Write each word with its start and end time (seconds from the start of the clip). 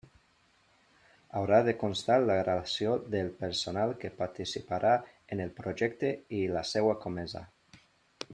Haurà 1.41 1.59
de 1.67 1.75
constar 1.83 2.15
la 2.23 2.37
relació 2.47 2.95
del 3.17 3.29
personal 3.43 3.93
que 4.05 4.13
participarà 4.23 4.95
en 5.37 5.45
el 5.47 5.53
projecte 5.63 6.13
i 6.41 6.45
la 6.57 6.65
seua 6.75 6.99
comesa. 7.07 7.47